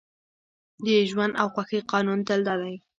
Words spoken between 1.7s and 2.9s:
قانون تل دا دی